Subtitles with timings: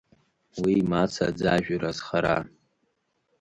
[0.63, 2.37] Уи имаца аӡажәыр азхара!